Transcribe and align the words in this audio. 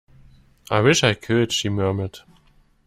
"I 0.71 0.79
wish 0.81 1.03
I 1.03 1.13
could," 1.13 1.51
she 1.53 1.69
murmured. 1.69 2.21